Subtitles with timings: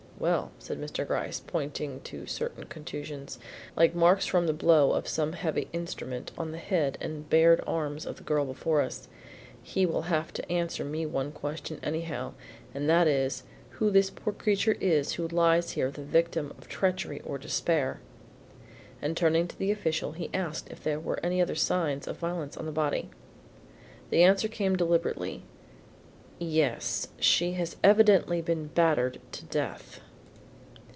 [0.21, 1.07] "Well," said Mr.
[1.07, 3.39] Gryce, pointing to certain contusions,
[3.75, 8.05] like marks from the blow of some heavy instrument on the head and bared arms
[8.05, 9.07] of the girl before us;
[9.63, 12.33] "he will have to answer me one question anyhow,
[12.71, 13.41] and that is,
[13.71, 17.99] who this poor creature is who lies here the victim of treachery or despair."
[19.01, 22.55] And turning to the official he asked if there were any other signs of violence
[22.57, 23.09] on the body.
[24.11, 25.41] The answer came deliberately,
[26.37, 29.99] "Yes, she has evidently been battered to death."